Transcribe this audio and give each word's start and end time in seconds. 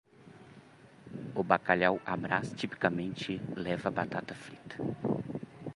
O 1.35 1.41
bacalhau 1.51 1.95
à 2.03 2.13
Brás 2.23 2.47
tipicamente 2.59 3.31
leva 3.65 3.89
batata 3.97 4.33
frita. 4.43 4.77